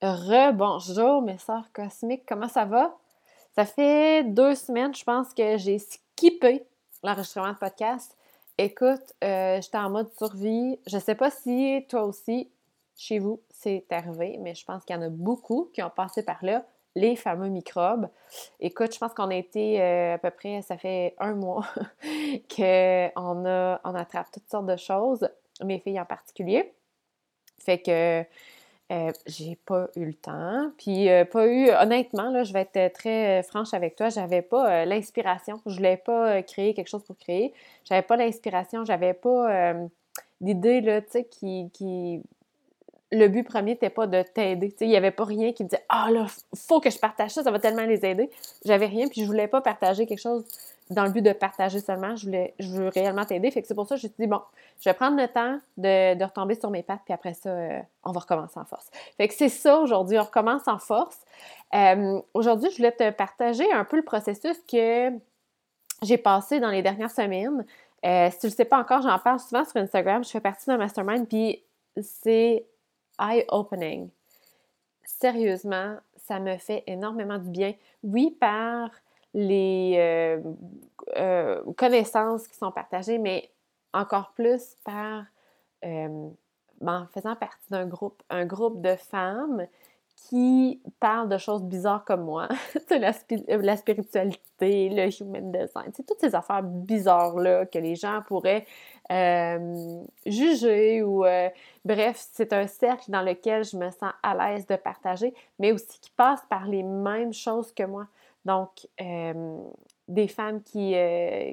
[0.00, 2.96] Rebonjour mes sœurs cosmiques, comment ça va?
[3.56, 6.64] Ça fait deux semaines, je pense, que j'ai skippé
[7.02, 8.16] l'enregistrement de podcast.
[8.58, 10.78] Écoute, euh, j'étais en mode survie.
[10.86, 12.48] Je sais pas si toi aussi,
[12.96, 16.22] chez vous, c'est arrivé, mais je pense qu'il y en a beaucoup qui ont passé
[16.22, 18.08] par là, les fameux microbes.
[18.60, 21.66] Écoute, je pense qu'on a été euh, à peu près, ça fait un mois
[22.56, 25.28] qu'on a, on attrape toutes sortes de choses,
[25.64, 26.72] mes filles en particulier.
[27.58, 28.24] Fait que
[28.90, 30.70] euh, j'ai pas eu le temps.
[30.78, 34.84] Puis euh, pas eu, honnêtement, là, je vais être très franche avec toi, j'avais pas
[34.84, 35.60] l'inspiration.
[35.66, 37.52] Je voulais pas créer quelque chose pour créer.
[37.84, 39.74] J'avais pas l'inspiration, j'avais pas
[40.40, 42.22] d'idée, là, tu sais, qui, qui
[43.10, 44.74] le but premier n'était pas de t'aider.
[44.80, 47.42] Il n'y avait pas rien qui me disait Ah là, faut que je partage ça,
[47.42, 48.30] ça va tellement les aider.
[48.64, 50.44] J'avais rien, puis je voulais pas partager quelque chose
[50.90, 52.16] dans le but de partager seulement.
[52.16, 53.50] Je voulais, je veux réellement t'aider.
[53.50, 54.40] Fait que c'est pour ça que je me suis dit Bon,
[54.80, 58.12] je vais prendre le temps de, retomber sur mes pattes, puis après ça, euh, on
[58.12, 58.90] va recommencer en force.
[59.16, 61.18] Fait que c'est ça aujourd'hui, on recommence en force.
[61.74, 65.10] Euh, aujourd'hui, je voulais te partager un peu le processus que
[66.02, 67.64] j'ai passé dans les dernières semaines.
[68.04, 70.24] Euh, si tu ne le sais pas encore, j'en parle souvent sur Instagram.
[70.24, 71.62] Je fais partie d'un mastermind, puis
[72.00, 72.64] c'est
[73.18, 74.08] eye-opening.
[75.04, 77.74] Sérieusement, ça me fait énormément du bien.
[78.04, 78.90] Oui, par
[79.34, 80.40] les euh,
[81.16, 83.50] euh, connaissances qui sont partagées, mais
[83.92, 85.24] encore plus par
[85.84, 86.28] euh,
[86.80, 89.66] ben, en faisant partie d'un groupe, un groupe de femmes
[90.16, 92.48] qui parlent de choses bizarres comme moi,
[92.90, 93.12] la,
[93.48, 98.66] la, spiritualité, le human design, toutes ces affaires bizarres-là que les gens pourraient
[100.26, 101.24] juger ou
[101.84, 106.00] bref, c'est un cercle dans lequel je me sens à l'aise de partager, mais aussi
[106.00, 108.08] qui passe par les mêmes choses que moi.
[108.48, 108.88] Donc,
[110.08, 110.94] des femmes qui,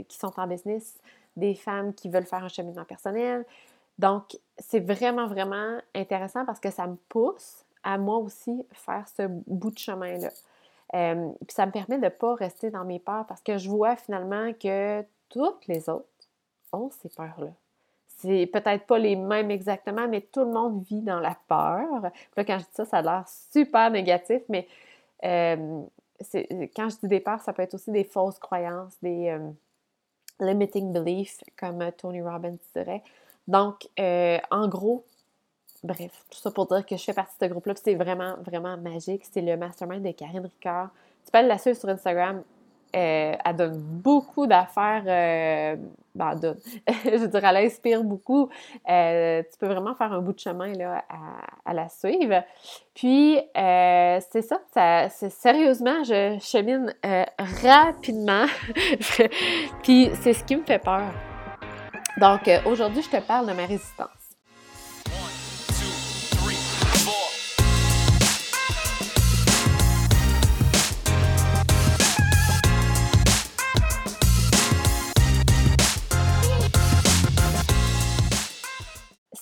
[0.08, 0.98] qui sont en business,
[1.36, 3.46] des femmes qui veulent faire un cheminement personnel.
[4.00, 9.28] Donc, c'est vraiment, vraiment intéressant parce que ça me pousse à moi aussi faire ce
[9.28, 10.30] bout de chemin-là.
[10.92, 13.98] puis ça me permet de ne pas rester dans mes peurs parce que je vois
[13.98, 16.08] finalement que toutes les autres
[16.72, 17.52] ont ces peurs-là.
[18.08, 22.02] C'est peut-être pas les mêmes exactement, mais tout le monde vit dans la peur.
[22.38, 24.68] Là, quand je dis ça, ça a l'air super négatif, mais
[26.76, 29.38] quand je dis peurs, ça peut être aussi des fausses croyances, des
[30.40, 33.04] limiting beliefs, comme Tony Robbins dirait.
[33.48, 35.06] Donc, euh, en gros,
[35.84, 38.78] bref, tout ça pour dire que je fais partie de ce groupe-là, c'est vraiment, vraiment
[38.78, 39.24] magique.
[39.32, 40.90] C'est le mastermind de Karine Ricard.
[41.26, 42.44] Tu peux la suivre sur Instagram.
[42.96, 45.04] Euh, elle donne beaucoup d'affaires.
[45.06, 45.76] Euh,
[46.14, 46.40] ben,
[46.88, 48.50] je veux elle inspire beaucoup.
[48.90, 51.04] Euh, tu peux vraiment faire un bout de chemin là,
[51.66, 52.44] à, la suivre.
[52.94, 56.94] Puis, c'est ça, ça sérieusement, je chemine
[57.64, 58.46] rapidement.
[59.84, 61.12] Puis, c'est ce qui me fait peur.
[62.18, 64.25] Donc, aujourd'hui, je te parle de ma résistance.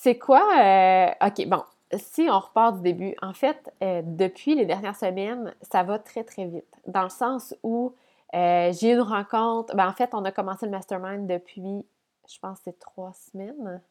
[0.03, 0.44] C'est quoi?
[0.59, 1.64] Euh, OK, bon,
[1.96, 6.25] si on repart du début, en fait, euh, depuis les dernières semaines, ça va très,
[6.25, 6.75] très vite.
[6.86, 7.96] Dans le sens où
[8.36, 9.74] euh, j'ai une rencontre.
[9.78, 11.86] Ben, en fait, on a commencé le mastermind depuis,
[12.30, 13.81] je pense, c'est trois semaines.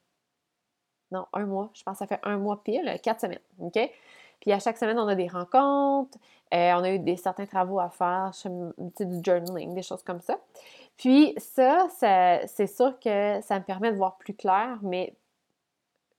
[1.12, 1.70] Non, un mois.
[1.72, 3.38] Je pense que ça fait un mois pile, quatre semaines.
[3.60, 3.78] OK?
[4.40, 6.18] Puis à chaque semaine, on a des rencontres,
[6.52, 10.38] on a eu des, certains travaux à faire, du journaling, des choses comme ça.
[10.98, 11.86] Puis ça
[12.46, 15.14] c'est sûr que ça me permet de voir plus clair, mais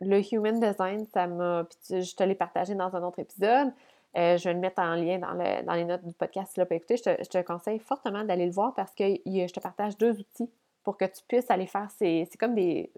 [0.04, 1.66] le Human Design, ça m'a.
[1.90, 3.72] je te l'ai partagé dans un autre épisode.
[4.16, 6.68] Euh, je vais le mettre en lien dans, les notes du podcast si tu l'as
[6.68, 6.98] pas écouté.
[6.98, 10.50] Je te, conseille fortement d'aller le voir parce que je te partage deux outils
[10.84, 11.88] pour que tu puisses aller faire.
[11.98, 12.92] C'est comme des.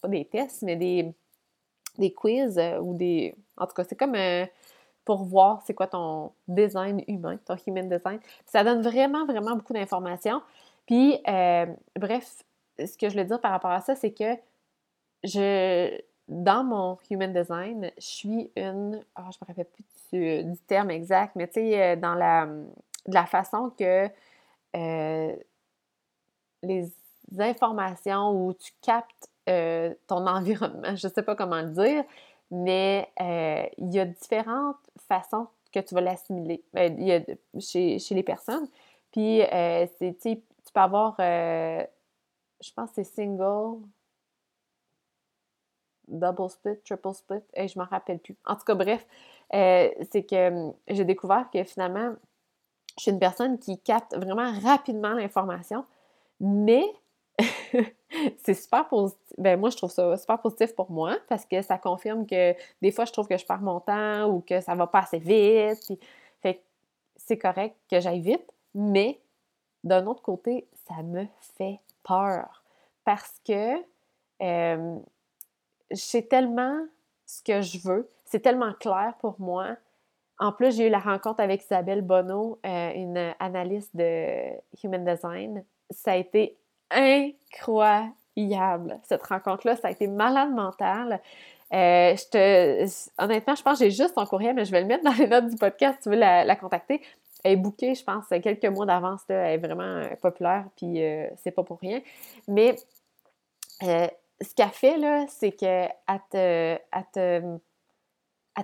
[0.00, 1.12] Pas des tests, mais des,
[1.98, 3.34] des quiz euh, ou des.
[3.58, 4.46] En tout cas, c'est comme euh,
[5.04, 8.20] pour voir c'est quoi ton design humain, ton human design.
[8.46, 10.40] Ça donne vraiment, vraiment beaucoup d'informations.
[10.86, 11.20] Puis,
[11.96, 12.44] bref,
[12.78, 14.36] ce que je veux dire par rapport à ça, c'est que
[15.24, 16.00] je,
[16.32, 19.04] dans mon human design, je suis une.
[19.18, 22.48] Oh, je me rappelle plus du, terme exact, mais tu sais, euh, dans la,
[23.06, 24.08] la façon que
[24.76, 25.36] euh,
[26.62, 26.92] les
[27.38, 32.04] informations où tu captes euh, ton environnement, je ne sais pas comment le dire,
[32.50, 33.10] mais
[33.78, 34.76] il y a différentes
[35.08, 36.62] façons que tu vas l'assimiler
[37.58, 38.68] chez, chez, les personnes.
[39.10, 39.42] Puis,
[40.20, 40.36] tu
[40.72, 43.80] peux avoir, je pense que c'est single,
[46.08, 48.36] double split, triple split, et je m'en rappelle plus.
[48.46, 49.06] En tout cas, bref,
[49.54, 52.14] euh, c'est que hum, j'ai découvert que finalement,
[52.96, 55.84] je suis une personne qui capte vraiment rapidement l'information,
[56.40, 56.84] mais
[58.44, 59.18] c'est super positif.
[59.38, 62.92] Ben, moi, je trouve ça super positif pour moi parce que ça confirme que des
[62.92, 65.98] fois, je trouve que je perds mon temps ou que ça va pas assez vite.
[66.42, 66.62] fait
[67.16, 69.20] c'est correct que j'aille vite, mais
[69.84, 71.26] d'un autre côté, ça me
[71.56, 72.62] fait peur
[73.04, 73.76] parce que
[74.42, 74.98] euh,
[75.92, 76.78] je sais tellement
[77.26, 79.76] ce que je veux, c'est tellement clair pour moi.
[80.38, 84.50] En plus, j'ai eu la rencontre avec Isabelle Bonneau, euh, une analyste de
[84.82, 85.64] Human Design.
[85.90, 86.56] Ça a été
[86.90, 89.76] incroyable, cette rencontre-là.
[89.76, 91.20] Ça a été malade mental.
[91.72, 92.16] Euh,
[93.18, 95.26] honnêtement, je pense que j'ai juste ton courriel, mais je vais le mettre dans les
[95.26, 97.02] notes du podcast si tu veux la, contacter?
[97.44, 99.22] Elle est bookée, je pense, quelques mois d'avance.
[99.28, 101.02] Elle est vraiment euh, populaire, puis
[101.36, 102.00] c'est pas pour rien.
[102.48, 102.76] Mais
[104.42, 105.92] ce qu'elle fait, là, c'est qu'elle
[106.30, 106.76] te,
[107.12, 107.58] te,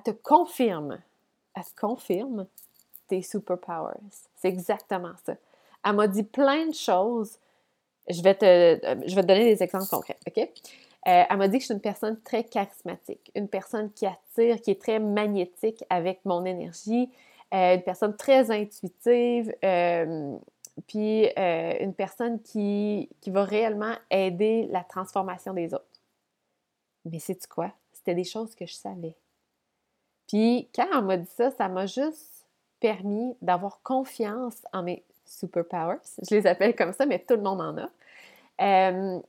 [0.05, 1.01] te confirme,
[1.55, 2.47] elle te confirme
[3.07, 3.97] tes superpowers.
[4.37, 5.35] C'est exactement ça.
[5.85, 7.39] Elle m'a dit plein de choses
[8.09, 8.45] je vais te,
[9.07, 10.39] je vais te donner des exemples concrets, OK?
[10.39, 14.61] Euh, elle m'a dit que je suis une personne très charismatique, une personne qui attire,
[14.61, 17.09] qui est très magnétique avec mon énergie,
[17.55, 20.37] euh, une personne très intuitive, euh,
[20.87, 25.85] puis une personne qui, qui va réellement aider la transformation des autres.
[27.05, 27.73] Mais c'est quoi?
[27.93, 29.15] C'était des choses que je savais.
[30.29, 32.47] Puis quand elle m'a dit ça, ça m'a juste
[32.81, 35.99] permis d'avoir confiance en mes superpowers.
[36.29, 37.91] Je les appelle comme ça, mais tout le monde en a.
[38.61, 39.21] Euh,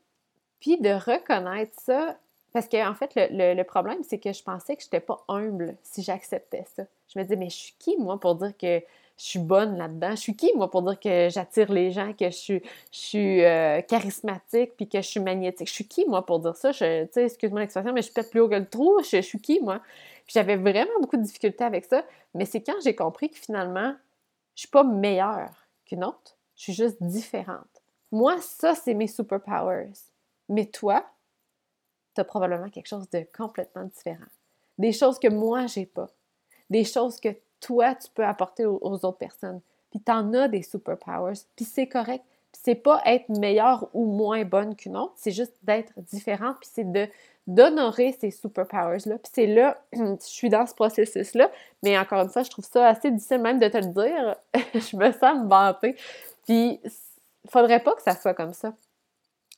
[0.59, 2.17] puis de reconnaître ça,
[2.51, 5.75] parce qu'en en fait, le, problème, c'est que je pensais que je n'étais pas humble
[5.83, 6.83] si j'acceptais ça.
[7.13, 8.81] Je me disais, mais je suis qui, moi, pour dire que
[9.19, 10.11] je suis bonne là-dedans?
[10.11, 14.77] Je suis qui, moi, pour dire que j'attire les gens, que je suis, euh, charismatique,
[14.77, 15.67] puis que je suis magnétique?
[15.67, 16.71] Je suis qui, moi, pour dire ça?
[16.71, 19.01] Tu sais, excuse-moi l'expression, mais je suis peut-être plus haut que le trou.
[19.03, 19.81] Je, suis qui, moi?
[20.25, 22.05] J'avais vraiment beaucoup de difficultés avec ça.
[22.33, 23.93] Mais c'est quand j'ai compris que finalement,
[24.55, 26.37] je suis pas meilleure qu'une autre.
[26.55, 27.83] Je suis juste différente.
[28.13, 29.91] Moi, ça, c'est mes superpowers.
[30.47, 31.05] Mais toi,
[32.15, 34.25] tu as probablement quelque chose de complètement différent.
[34.77, 36.07] Des choses que moi, j'ai pas.
[36.69, 39.61] Des choses que toi, tu peux apporter aux, autres personnes.
[39.91, 41.39] Puis tu en as des superpowers.
[41.55, 42.23] Puis c'est correct.
[42.51, 46.57] Puis c'est pas être meilleure ou moins bonne qu'une autre, c'est juste d'être différente.
[46.59, 47.07] Puis c'est de
[47.47, 49.17] d'honorer ces superpowers-là.
[49.17, 51.49] Puis c'est là, je suis dans ce processus-là,
[51.81, 54.35] mais encore une fois, je trouve ça assez difficile même de te le dire.
[54.75, 55.95] je me sens me vanter.
[56.45, 56.79] Puis
[57.49, 58.73] faudrait pas que ça soit comme ça.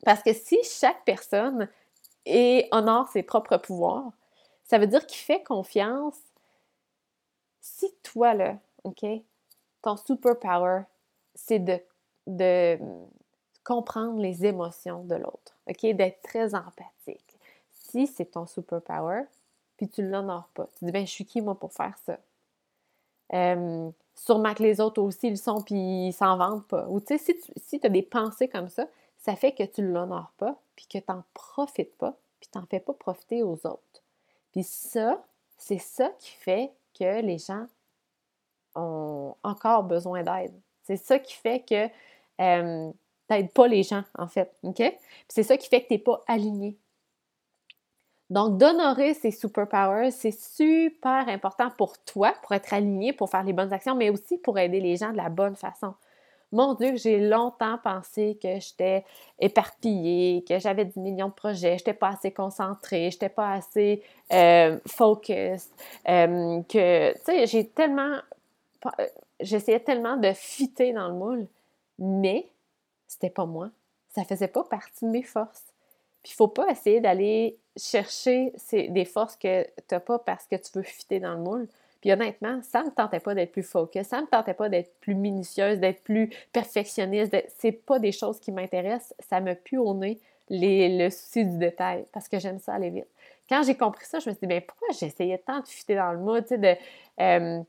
[0.05, 1.67] Parce que si chaque personne
[2.71, 4.11] honore ses propres pouvoirs,
[4.63, 6.15] ça veut dire qu'il fait confiance.
[7.61, 9.05] Si toi, là, OK,
[9.81, 10.81] ton superpower,
[11.35, 11.79] c'est de,
[12.27, 12.77] de
[13.63, 17.39] comprendre les émotions de l'autre, OK, d'être très empathique.
[17.71, 19.23] Si c'est ton superpower,
[19.77, 22.17] puis tu ne l'honores pas, tu dis, ben, je suis qui, moi, pour faire ça?
[23.33, 26.87] Euh, sûrement que les autres aussi le sont, puis ils s'en vantent pas.
[26.89, 28.87] Ou tu sais, si tu as des pensées comme ça,
[29.17, 32.57] ça fait que tu ne l'honores pas, puis que tu n'en profites pas, puis tu
[32.57, 34.03] n'en fais pas profiter aux autres.
[34.51, 35.23] Puis ça,
[35.57, 37.65] c'est ça qui fait que les gens
[38.75, 40.53] ont encore besoin d'aide.
[40.83, 41.85] C'est ça qui fait que
[42.41, 42.91] euh,
[43.27, 44.53] tu n'aides pas les gens, en fait.
[44.63, 44.81] OK?
[45.27, 46.77] C'est ça qui fait que tu n'es pas aligné.
[48.29, 53.51] Donc, d'honorer ces superpowers, c'est super important pour toi, pour être aligné, pour faire les
[53.51, 55.93] bonnes actions, mais aussi pour aider les gens de la bonne façon.
[56.51, 59.05] Mon Dieu, j'ai longtemps pensé que j'étais
[59.39, 63.53] éparpillée, que j'avais 10 millions de projets, je n'étais pas assez concentrée, je n'étais pas
[63.53, 64.03] assez
[64.33, 65.69] euh, focus,
[66.09, 68.19] euh, que, tu sais, j'ai tellement,
[68.99, 69.07] euh,
[69.39, 71.47] j'essayais tellement de fitter dans le moule,
[71.97, 72.49] mais
[73.07, 73.69] c'était pas moi.
[74.09, 75.63] Ça faisait pas partie de mes forces.
[76.21, 80.55] Puis il faut pas essayer d'aller chercher des forces que tu n'as pas parce que
[80.55, 81.67] tu veux fitter dans le moule.
[82.01, 84.69] Puis honnêtement, ça ne me tentait pas d'être plus focus, ça ne me tentait pas
[84.69, 87.35] d'être plus minutieuse, d'être plus perfectionniste.
[87.59, 89.13] C'est pas des choses qui m'intéressent.
[89.19, 93.07] Ça me pue au nez le souci du détail parce que j'aime ça aller vite.
[93.47, 96.11] Quand j'ai compris ça, je me suis dit, bien, pourquoi j'essayais tant de fitter dans
[96.11, 96.75] le moule, tu sais, de.
[97.21, 97.61] Euh,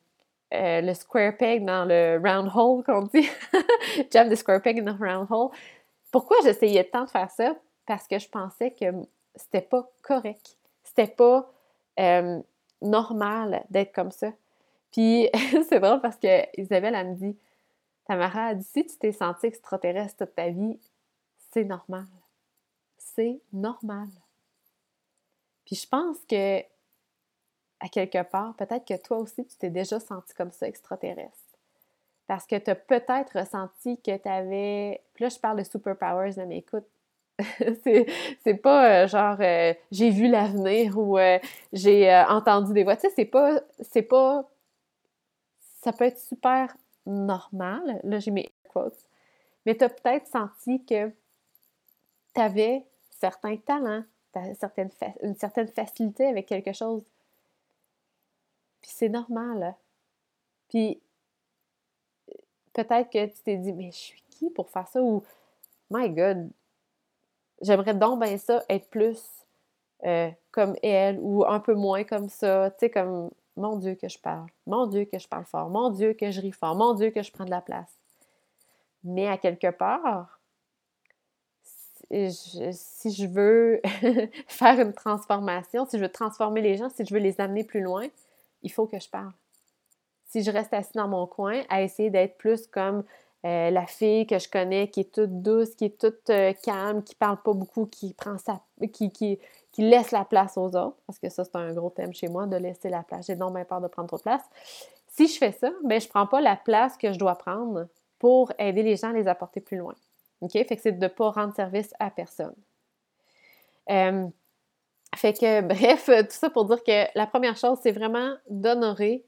[0.55, 3.29] euh, le square peg dans le round hole, qu'on dit.
[4.11, 5.51] Jam the square peg in the round hole.
[6.11, 7.57] Pourquoi j'essayais tant de faire ça?
[7.87, 8.85] Parce que je pensais que
[9.35, 10.59] c'était pas correct.
[10.85, 11.51] C'était pas
[11.99, 12.41] euh,
[12.83, 14.33] normal d'être comme ça.
[14.91, 15.29] Puis
[15.69, 17.37] c'est drôle parce que Isabelle, elle me dit
[18.07, 20.79] Tamara, si tu t'es sentie extraterrestre toute ta vie,
[21.53, 22.07] c'est normal.
[22.99, 24.09] C'est normal.
[25.65, 26.61] Puis je pense que,
[27.81, 31.39] à quelque part, peut-être que toi aussi, tu t'es déjà senti comme ça extraterrestre.
[32.27, 35.03] Parce que tu as peut-être ressenti que tu avais.
[35.15, 36.87] Puis là, je parle de superpowers, mais écoute,
[38.45, 41.39] c'est pas euh, genre euh, j'ai vu l'avenir ou euh,
[41.73, 42.97] j'ai entendu des voix.
[42.97, 43.61] Tu sais, c'est pas.
[43.81, 44.49] C'est pas.
[45.81, 48.01] Ça peut être super normal.
[48.05, 49.09] Là, j'ai mes quotes.
[49.67, 51.09] Mais tu as peut-être senti que
[52.35, 54.05] tu avais certains talents,
[54.59, 54.91] certaine
[55.23, 57.05] une certaine facilité avec quelque chose.
[58.81, 59.75] Puis c'est normal.
[60.69, 61.01] Puis
[62.73, 65.03] peut-être que tu t'es dit, mais je suis qui pour faire ça?
[65.03, 65.23] Ou,
[65.91, 66.51] my God,
[67.63, 69.23] j'aimerais donc bien ça, être plus
[70.05, 72.71] euh, comme elle ou un peu moins comme ça.
[72.73, 75.91] Tu sais, comme, mon Dieu que je parle, mon Dieu que je parle fort, mon
[75.91, 77.99] Dieu que je ris fort, mon Dieu que je prends de la place.
[79.05, 80.41] Mais à quelque part,
[82.11, 83.81] si je veux
[84.47, 87.81] faire une transformation, si je veux transformer les gens, si je veux les amener plus
[87.81, 88.07] loin,
[88.63, 89.33] il faut que je parle.
[90.29, 93.05] Si je reste assis dans mon coin à essayer d'être plus comme
[93.45, 97.03] euh, la fille que je connais qui est toute douce, qui est toute euh, calme,
[97.03, 98.61] qui parle pas beaucoup, qui prend sa
[98.93, 99.39] qui,
[99.79, 102.57] laisse la place aux autres, parce que ça, c'est un gros thème chez moi, de
[102.57, 103.27] laisser la place.
[103.27, 104.43] J'ai donc bien peur de prendre trop de place.
[105.09, 108.53] Si je fais ça, ben je prends pas la place que je dois prendre pour
[108.59, 109.95] aider les gens à les apporter plus loin.
[110.41, 110.53] OK?
[110.53, 112.55] Fait que c'est de ne pas rendre service à personne.
[113.91, 114.27] Euh,
[115.17, 119.25] fait que, bref, tout ça pour dire que la première chose, c'est vraiment d'honorer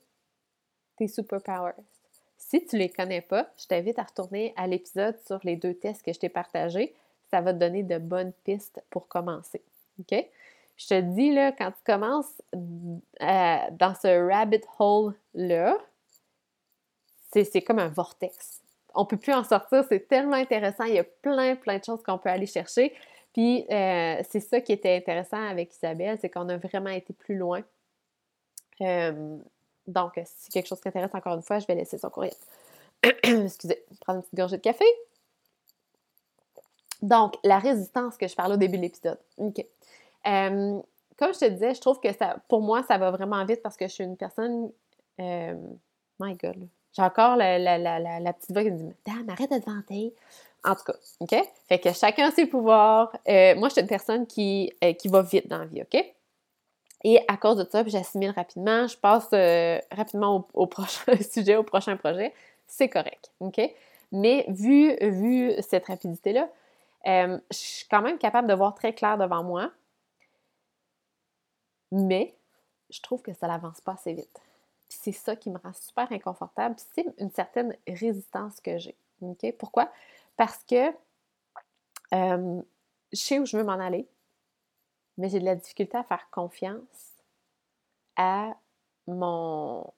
[0.96, 1.72] tes superpowers.
[2.36, 5.74] Si tu ne les connais pas, je t'invite à retourner à l'épisode sur les deux
[5.74, 6.94] tests que je t'ai partagés.
[7.30, 9.62] Ça va te donner de bonnes pistes pour commencer.
[10.00, 10.26] OK?
[10.76, 15.78] Je te dis, là, quand tu commences euh, dans ce rabbit hole-là,
[17.32, 18.64] c'est comme un vortex
[18.94, 19.84] on peut plus en sortir.
[19.88, 20.84] C'est tellement intéressant.
[20.84, 22.94] Il y a plein, plein de choses qu'on peut aller chercher.
[23.32, 27.36] Puis euh, c'est ça qui était intéressant avec Isabelle, c'est qu'on a vraiment été plus
[27.36, 27.62] loin.
[28.80, 29.38] Euh,
[29.86, 32.34] donc, si quelque chose t'intéresse encore une fois, je vais laisser son courriel.
[33.22, 34.84] Excusez, prendre une petite gorgée de café.
[37.02, 39.18] Donc, la résistance que je parlais au début de l'épisode.
[39.36, 39.58] OK.
[40.26, 40.80] Euh,
[41.18, 43.76] comme je te disais, je trouve que ça, pour moi, ça va vraiment vite parce
[43.76, 44.70] que je suis une personne.
[45.18, 50.14] my God, j'ai encore la, petite voix qui me dit Dame, arrête de te vanter.
[50.64, 51.34] En tout cas, OK?
[51.68, 53.14] Fait que chacun ses pouvoirs.
[53.28, 56.14] Euh, moi, je suis une personne qui, euh, qui va vite dans la vie, OK?
[57.04, 61.62] Et à cause de ça, j'assimile rapidement, je passe euh, rapidement au, prochain sujet, au
[61.62, 62.32] prochain projet.
[62.66, 63.60] C'est correct, OK?
[64.10, 66.48] Mais vu, vu cette rapidité-là,
[67.06, 69.70] je suis quand même capable de voir très clair devant moi.
[71.92, 72.34] Mais
[72.90, 74.40] je trouve que ça n'avance pas assez vite
[75.02, 76.76] c'est ça qui me rend super inconfortable.
[76.94, 78.96] C'est une certaine résistance que j'ai.
[79.20, 79.54] OK?
[79.58, 79.90] Pourquoi?
[80.36, 80.92] Parce que
[82.12, 82.62] je
[83.12, 84.06] sais où je veux m'en aller,
[85.18, 87.14] mais j'ai de la difficulté à faire confiance
[88.16, 88.56] à
[89.06, 89.92] mon.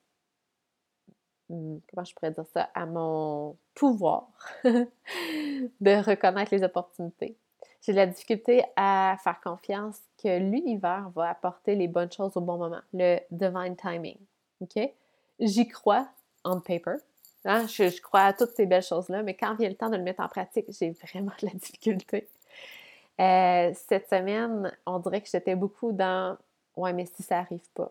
[1.49, 2.71] Hmm, comment je pourrais dire ça?
[2.75, 4.29] À mon pouvoir
[4.65, 7.37] de reconnaître les opportunités.
[7.83, 12.41] J'ai de la difficulté à faire confiance que l'univers va apporter les bonnes choses au
[12.41, 14.19] bon moment, le divine timing.
[14.61, 14.91] OK?
[15.39, 16.09] J'y crois
[16.47, 16.97] on paper.
[17.45, 17.67] Hein?
[17.67, 20.21] Je, crois à toutes ces belles choses-là, mais quand vient le temps de le mettre
[20.21, 22.29] en pratique, j'ai vraiment de la difficulté.
[23.21, 26.37] Euh, cette semaine, on dirait que j'étais beaucoup dans
[26.77, 27.91] Ouais, mais si ça n'arrive pas.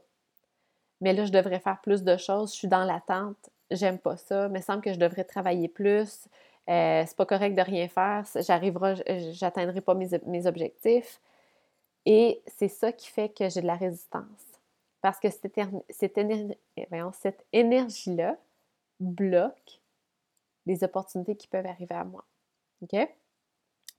[1.01, 2.51] Mais là, je devrais faire plus de choses.
[2.51, 3.50] Je suis dans l'attente.
[3.72, 4.48] J'aime pas ça.
[4.50, 6.27] Mais semble que je devrais travailler plus.
[6.70, 8.24] Euh, c'est pas correct de rien faire.
[8.36, 11.20] J'arriverai, j'atteindrai pas mes, mes objectifs.
[12.05, 14.24] Et c'est ça qui fait que j'ai de la résistance.
[15.01, 16.20] Parce que cette, cette,
[17.13, 18.38] cette énergie-là
[19.00, 19.82] bloque
[20.65, 22.24] les opportunités qui peuvent arriver à moi.
[22.82, 22.96] OK?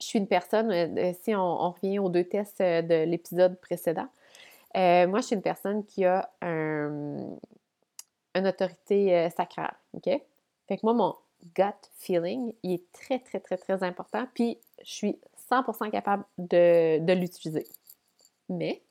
[0.01, 3.59] Je suis une personne, euh, euh, si on, revient aux deux tests euh, de l'épisode
[3.61, 4.09] précédent,
[4.75, 7.17] moi, je suis une personne qui a un,
[8.35, 9.75] une autorité sacrale.
[9.95, 10.05] OK?
[10.05, 11.15] Fait que moi, mon
[11.55, 14.27] gut feeling, il est très, très, très, très important.
[14.35, 15.19] Puis, je suis
[15.51, 17.67] 100% capable de, de l'utiliser.
[18.51, 18.83] Mais,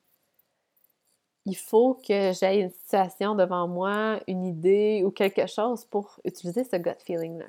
[1.45, 6.63] il faut que j'aie une situation devant moi, une idée ou quelque chose pour utiliser
[6.63, 7.45] ce gut feeling-là.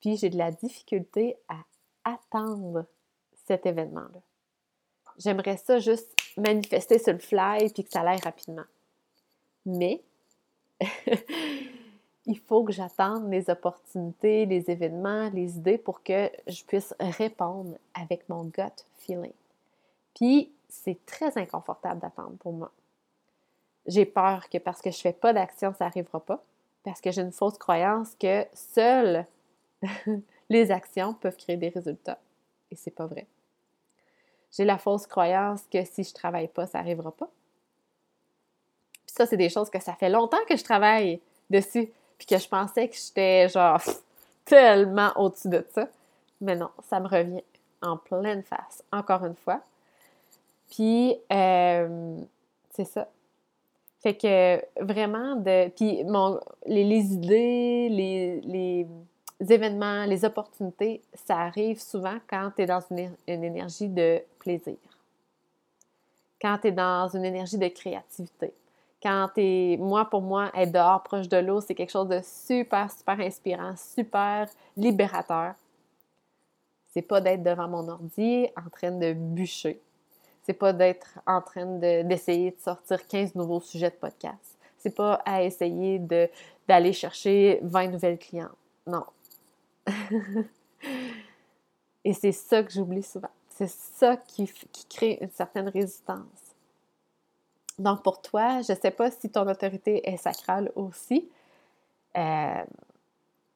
[0.00, 1.56] Puis j'ai de la difficulté à
[2.04, 2.86] attendre
[3.46, 4.20] cet événement-là.
[5.18, 8.64] J'aimerais ça juste manifester sur le fly puis que ça aille rapidement.
[9.66, 10.02] Mais
[12.26, 17.76] il faut que j'attende les opportunités, les événements, les idées pour que je puisse répondre
[17.94, 19.32] avec mon gut feeling.
[20.14, 22.70] Puis c'est très inconfortable d'attendre pour moi.
[23.86, 26.42] J'ai peur que parce que je ne fais pas d'action, ça n'arrivera pas.
[26.84, 29.26] Parce que j'ai une fausse croyance que seules
[30.48, 32.18] les actions peuvent créer des résultats.
[32.70, 33.26] Et c'est pas vrai.
[34.52, 37.28] J'ai la fausse croyance que si je travaille pas, ça n'arrivera pas.
[39.06, 41.20] Puis ça, c'est des choses que ça fait longtemps que je travaille
[41.50, 41.90] dessus.
[42.18, 43.82] Puis que je pensais que j'étais genre
[44.44, 45.88] tellement au-dessus de ça.
[46.40, 47.42] Mais non, ça me revient
[47.82, 49.60] en pleine face, encore une fois.
[50.70, 52.20] Puis, euh,
[52.70, 53.08] c'est ça.
[54.00, 58.86] Fait que vraiment, de, puis mon, les, idées, les,
[59.40, 64.76] événements, les opportunités, ça arrive souvent quand tu es dans une, énergie de plaisir,
[66.40, 68.52] quand tu es dans une énergie de créativité.
[69.02, 72.90] Quand tu moi, pour moi, être dehors proche de l'eau, c'est quelque chose de super,
[72.90, 75.54] super inspirant, super libérateur.
[76.88, 79.78] C'est pas d'être devant mon ordi en train de bûcher.
[80.44, 84.56] C'est pas d'être en train d'essayer de, sortir 15 nouveaux sujets de podcast.
[84.78, 85.98] C'est pas à essayer
[86.68, 88.56] d'aller chercher 20 nouvelles clientes.
[88.86, 89.04] Non,
[92.04, 93.30] Et c'est ça que j'oublie souvent.
[93.48, 94.50] C'est ça qui,
[94.88, 96.26] crée une certaine résistance.
[97.78, 101.28] Donc, pour toi, je ne sais pas si ton autorité est sacrale aussi.
[102.16, 102.62] Euh,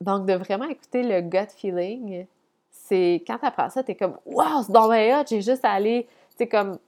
[0.01, 2.27] donc, de vraiment écouter le gut feeling,
[2.71, 5.73] c'est quand tu apprends ça, tu es comme Wow, c'est dans ma j'ai juste à
[5.73, 6.09] aller,
[6.39, 6.79] tu comme,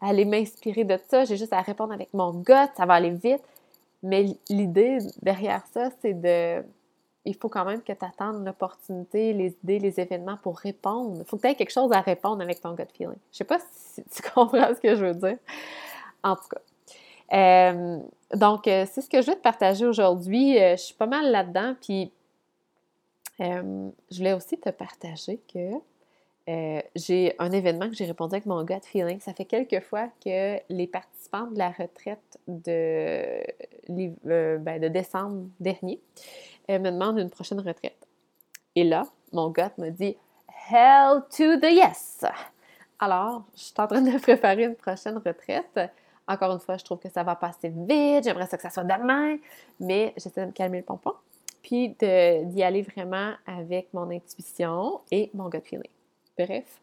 [0.00, 3.42] aller m'inspirer de ça, j'ai juste à répondre avec mon gut, ça va aller vite.
[4.02, 6.62] Mais l'idée derrière ça, c'est de
[7.24, 11.18] il faut quand même que tu attendes l'opportunité, les idées, les événements pour répondre.
[11.20, 13.16] Il faut que tu aies quelque chose à répondre avec ton gut feeling.
[13.32, 15.38] Je sais pas si tu comprends ce que je veux dire.
[16.22, 16.60] En tout cas.
[17.32, 17.98] Euh,
[18.34, 20.58] donc, euh, c'est ce que je vais te partager aujourd'hui.
[20.58, 21.74] Euh, je suis pas mal là-dedans.
[21.80, 22.12] Puis,
[23.38, 25.70] je voulais aussi te partager que
[26.94, 29.18] j'ai un événement que j'ai répondu avec mon gut feeling.
[29.18, 33.42] Ça fait quelques fois que les participants de la retraite de,
[33.88, 36.00] ben, de décembre dernier
[36.66, 38.06] elle me demande une prochaine retraite.
[38.74, 40.16] Et là, mon gars me dit
[40.70, 42.24] Hell to the yes!
[42.98, 45.80] Alors, je suis en train de préparer une prochaine retraite.
[46.26, 48.24] Encore une fois, je trouve que ça va passer vite.
[48.24, 49.36] J'aimerais ça que ça soit demain,
[49.78, 51.12] mais j'essaie de me calmer le pompon.
[51.62, 55.90] Puis d'y aller vraiment avec mon intuition et mon gut feeling.
[56.38, 56.80] Bref,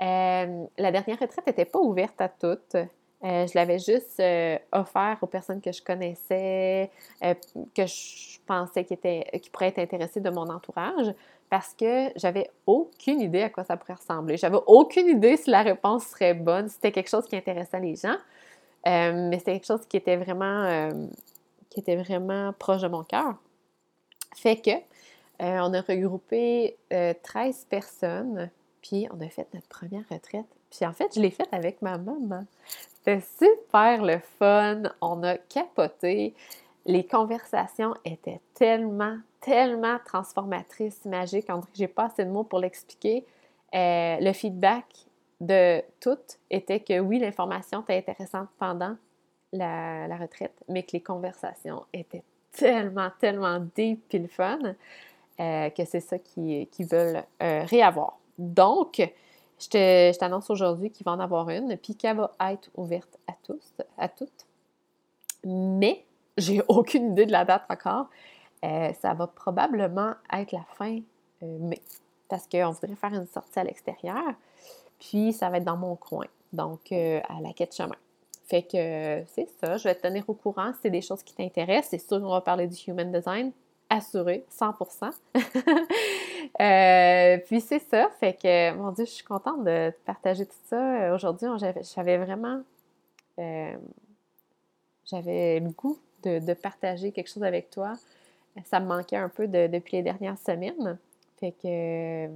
[0.00, 2.76] euh, la dernière retraite n'était pas ouverte à toutes.
[3.24, 6.90] Euh, je l'avais juste euh, offert aux personnes que je connaissais,
[7.24, 7.34] euh,
[7.74, 11.14] que je pensais qui, qui pourraient être intéressées de mon entourage,
[11.48, 14.36] parce que j'avais aucune idée à quoi ça pourrait ressembler.
[14.36, 17.96] J'avais aucune idée si la réponse serait bonne, si c'était quelque chose qui intéressait les
[17.96, 18.16] gens,
[18.84, 20.90] mais c'était quelque chose qui était vraiment,
[21.70, 23.36] qui était vraiment proche de mon cœur.
[24.34, 24.72] Fait que
[25.40, 28.50] on a regroupé 13 personnes,
[28.82, 30.55] puis on a fait notre première retraite.
[30.70, 32.44] Puis en fait, je l'ai faite avec ma maman.
[32.94, 34.82] C'était super le fun.
[35.00, 36.34] On a capoté.
[36.84, 41.46] Les conversations étaient tellement, tellement transformatrices, magiques.
[41.48, 43.24] On dirait que j'ai pas assez de mots pour l'expliquer.
[43.74, 44.86] Euh, le feedback
[45.40, 48.96] de toutes était que oui, l'information était intéressante pendant
[49.52, 54.58] la, retraite, mais que les conversations étaient tellement, tellement deep le fun
[55.40, 58.18] euh, que c'est ça qu'ils veulent euh, réavoir.
[58.38, 59.02] Donc,
[59.58, 63.74] je t'annonce aujourd'hui qu'il va en avoir une, puis qu'elle va être ouverte à tous,
[63.96, 64.46] à toutes.
[65.44, 66.04] Mais
[66.36, 68.08] j'ai aucune idée de la date encore.
[68.64, 70.98] Euh, ça va probablement être la fin
[71.42, 71.80] euh, mai,
[72.28, 74.34] parce qu'on voudrait faire une sortie à l'extérieur,
[74.98, 77.96] puis ça va être dans mon coin, donc euh, à la quête chemin.
[78.46, 81.34] Fait que c'est ça, je vais te tenir au courant si c'est des choses qui
[81.34, 81.90] t'intéressent.
[81.90, 83.52] C'est sûr qu'on va parler du human design,
[83.90, 85.12] assuré, 100%.
[86.60, 90.76] Euh, puis c'est ça, fait que, mon Dieu, je suis contente de partager tout ça.
[90.76, 91.48] Euh, aujourd'hui,
[91.94, 92.62] j'avais vraiment,
[93.38, 93.76] euh,
[95.04, 97.94] j'avais le goût de, partager quelque chose avec toi.
[98.64, 100.96] Ça me manquait un peu depuis les dernières semaines.
[101.40, 102.30] Fait que,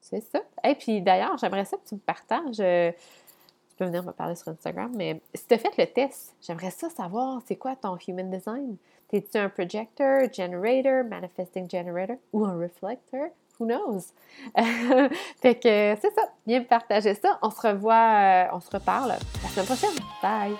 [0.00, 0.40] c'est ça.
[0.64, 2.62] Et puis d'ailleurs, j'aimerais ça que tu me partages.
[3.76, 6.70] Tu peux venir me parler sur Instagram, mais si tu as fait le test, j'aimerais
[6.70, 8.76] ça savoir c'est quoi ton human design?
[9.08, 13.28] T'es-tu un projector, generator, manifesting generator ou un reflector?
[13.58, 14.12] Who knows?
[15.40, 16.22] fait que c'est ça.
[16.46, 17.38] Viens me partager ça.
[17.42, 19.10] On se revoit, euh, on se reparle
[19.42, 20.04] la semaine prochaine.
[20.22, 20.56] Bye!